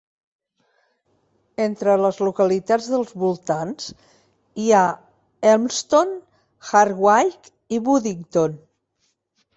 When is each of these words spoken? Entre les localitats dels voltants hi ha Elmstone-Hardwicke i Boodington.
Entre 1.65 1.97
les 2.03 2.21
localitats 2.27 2.87
dels 2.95 3.13
voltants 3.25 3.91
hi 4.63 4.65
ha 4.79 4.81
Elmstone-Hardwicke 5.51 7.55
i 7.79 7.81
Boodington. 7.91 8.59